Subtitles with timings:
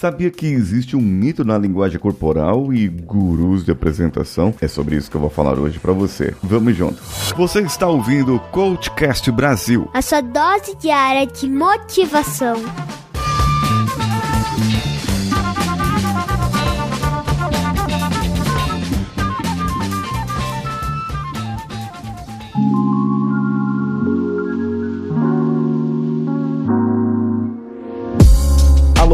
[0.00, 4.54] Sabia que existe um mito na linguagem corporal e gurus de apresentação?
[4.58, 6.34] É sobre isso que eu vou falar hoje para você.
[6.42, 6.98] Vamos junto.
[7.36, 9.90] Você está ouvindo o Coachcast Brasil.
[9.92, 12.56] A sua dose diária de motivação.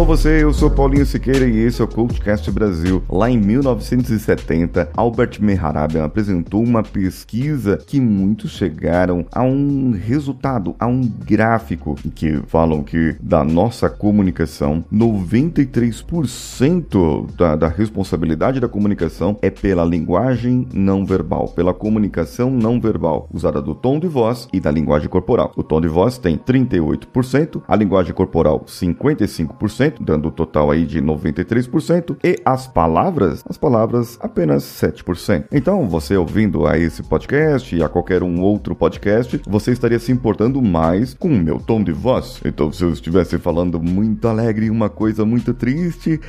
[0.06, 3.02] Você, eu sou Paulinho Siqueira e esse é o Coachcast Brasil.
[3.10, 10.86] Lá em 1970, Albert Mehrabian apresentou uma pesquisa que muitos chegaram a um resultado, a
[10.86, 19.50] um gráfico que falam que da nossa comunicação, 93% da, da responsabilidade da comunicação é
[19.50, 24.70] pela linguagem não verbal, pela comunicação não verbal, usada do tom de voz e da
[24.70, 25.50] linguagem corporal.
[25.56, 31.00] O tom de voz tem 38%, a linguagem corporal 55%, dando o total aí de
[31.00, 35.44] 93%, e as palavras, as palavras apenas 7%.
[35.52, 40.12] Então, você ouvindo a esse podcast e a qualquer um outro podcast, você estaria se
[40.12, 42.40] importando mais com o meu tom de voz.
[42.44, 46.20] Então, se eu estivesse falando muito alegre, uma coisa muito triste,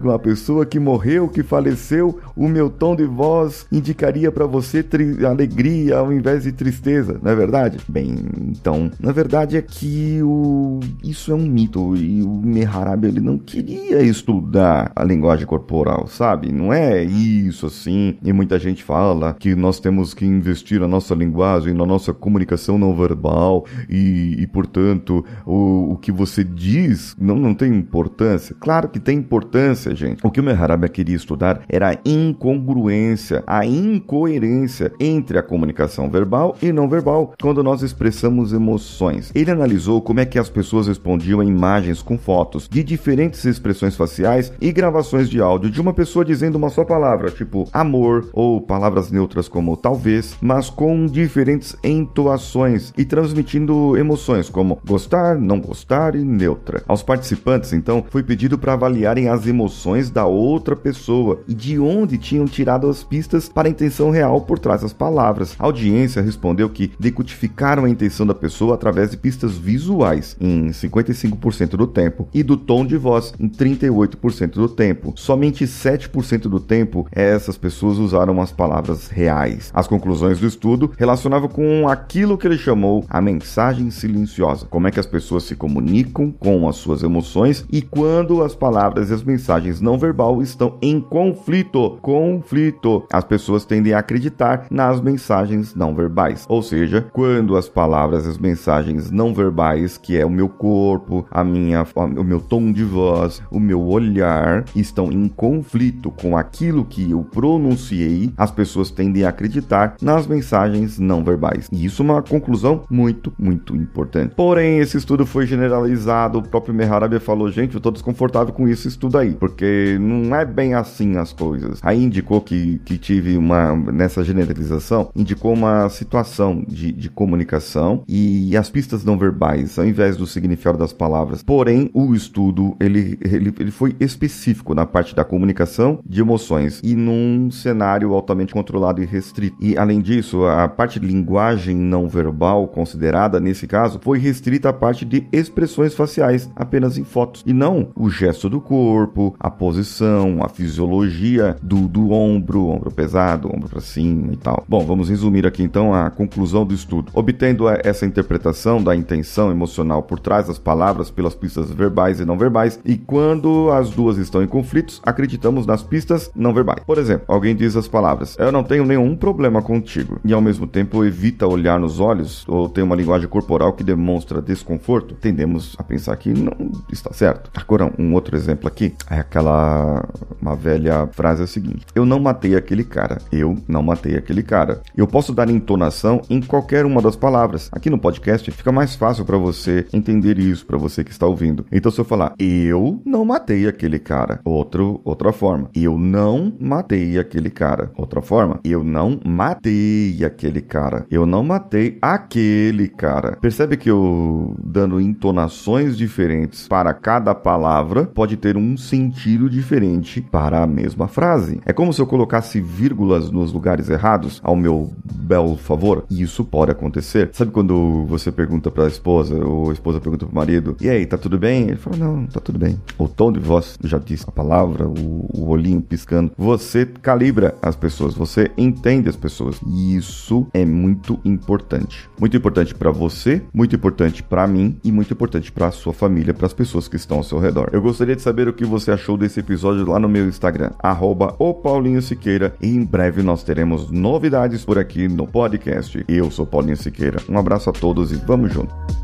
[0.00, 4.84] com a pessoa que morreu, que faleceu, o meu tom de voz indicaria para você
[5.28, 7.78] alegria ao invés de tristeza, não é verdade?
[7.88, 8.14] Bem,
[8.48, 10.80] então, na verdade é que o...
[11.02, 16.52] isso é um mito e o Meharab ele não queria estudar a linguagem corporal, sabe?
[16.52, 18.16] Não é isso assim.
[18.22, 22.76] E muita gente fala que nós temos que investir a nossa linguagem, na nossa comunicação
[22.76, 28.56] não verbal e, e portanto, o, o que você diz não, não tem importância.
[28.58, 30.26] Claro que tem importância, gente.
[30.26, 36.56] O que o Meharabia queria estudar era a incongruência, a incoerência entre a comunicação verbal
[36.60, 39.30] e não verbal quando nós expressamos emoções.
[39.34, 43.94] Ele analisou como é que as pessoas respondiam a imagens com fotos de diferentes expressões
[43.94, 48.62] faciais e gravações de áudio de uma pessoa dizendo uma só palavra, tipo amor ou
[48.62, 56.14] palavras neutras como talvez, mas com diferentes entoações e transmitindo emoções como gostar, não gostar
[56.14, 56.82] e neutra.
[56.88, 62.16] Aos participantes, então, foi pedido para avaliarem as emoções da outra pessoa e de onde
[62.16, 65.54] tinham tirado as pistas para a intenção real por trás das palavras.
[65.58, 71.76] A audiência respondeu que decodificaram a intenção da pessoa através de pistas visuais em 55%
[71.76, 75.12] do tempo e do tom de voz em 38% do tempo.
[75.16, 79.70] Somente 7% do tempo essas pessoas usaram as palavras reais.
[79.74, 84.90] As conclusões do estudo relacionavam com aquilo que ele chamou a mensagem silenciosa, como é
[84.90, 89.22] que as pessoas se comunicam com as suas emoções e quando as palavras e as
[89.22, 91.98] mensagens não verbal estão em conflito.
[92.00, 93.04] Conflito.
[93.12, 98.28] As pessoas tendem a acreditar nas mensagens não verbais, ou seja, quando as palavras e
[98.28, 102.84] as mensagens não verbais, que é o meu corpo, a minha, o meu tom de
[102.84, 109.24] voz, o meu olhar estão em conflito com aquilo que eu pronunciei, as pessoas tendem
[109.24, 111.68] a acreditar nas mensagens não verbais.
[111.72, 114.34] E isso é uma conclusão muito, muito importante.
[114.34, 118.88] Porém, esse estudo foi generalizado, o próprio Meharabia falou, gente, eu tô desconfortável com isso
[118.88, 121.78] estudo aí, porque não é bem assim as coisas.
[121.82, 128.56] Aí indicou que, que tive uma, nessa generalização, indicou uma situação de, de comunicação e
[128.56, 131.42] as pistas não verbais, ao invés do significado das palavras.
[131.42, 136.94] Porém, o estudo, ele, ele, ele foi específico na parte da comunicação de emoções e
[136.94, 139.56] num cenário altamente controlado e restrito.
[139.60, 144.72] E além disso, a parte de linguagem não verbal considerada nesse caso foi restrita à
[144.72, 150.42] parte de expressões faciais, apenas em fotos, e não o gesto do corpo, a posição,
[150.42, 154.64] a fisiologia do, do ombro, ombro pesado, ombro para cima e tal.
[154.68, 157.10] Bom, vamos resumir aqui então a conclusão do estudo.
[157.14, 162.38] Obtendo essa interpretação da intenção emocional por trás das palavras pelas pistas verbais e não
[162.38, 162.53] verbais,
[162.84, 166.84] e quando as duas estão em conflitos, acreditamos nas pistas não verbais.
[166.84, 170.66] Por exemplo, alguém diz as palavras: Eu não tenho nenhum problema contigo, e ao mesmo
[170.66, 175.82] tempo evita olhar nos olhos ou tem uma linguagem corporal que demonstra desconforto, tendemos a
[175.82, 177.50] pensar que não está certo.
[177.54, 180.04] Agora, um outro exemplo aqui é aquela
[180.40, 183.18] uma velha frase é a seguinte: Eu não matei aquele cara.
[183.32, 184.82] Eu não matei aquele cara.
[184.96, 187.68] Eu posso dar entonação em qualquer uma das palavras.
[187.72, 191.64] Aqui no podcast fica mais fácil para você entender isso, para você que está ouvindo.
[191.72, 195.70] Então, se eu falar eu não matei aquele cara, outro, outra forma.
[195.74, 197.90] Eu não matei aquele cara.
[197.96, 198.60] Outra forma.
[198.64, 201.06] Eu não matei aquele cara.
[201.10, 203.38] Eu não matei aquele cara.
[203.40, 210.62] Percebe que eu dando entonações diferentes para cada palavra pode ter um sentido diferente para
[210.62, 211.60] a mesma frase.
[211.64, 216.04] É como se eu colocasse vírgulas nos lugares errados ao meu belo favor.
[216.10, 217.30] E isso pode acontecer.
[217.32, 220.88] Sabe quando você pergunta para a esposa ou a esposa pergunta para o marido: "E
[220.88, 223.98] aí, tá tudo bem?" Ele fala: "Não, tá tudo bem." O tom de voz já
[223.98, 226.32] disse a palavra, o, o olhinho piscando.
[226.36, 229.60] Você calibra as pessoas, você entende as pessoas.
[229.66, 232.08] E isso é muito importante.
[232.18, 236.46] Muito importante para você, muito importante para mim e muito importante para sua família, para
[236.46, 237.70] as pessoas que estão ao seu redor.
[237.72, 241.34] Eu gostaria de saber o que você achou desse episódio lá no meu Instagram, arroba
[241.38, 242.54] o Paulinho Siqueira.
[242.60, 246.04] E em breve nós teremos novidades por aqui no podcast.
[246.08, 247.18] Eu sou Paulinho Siqueira.
[247.28, 249.03] Um abraço a todos e vamos junto.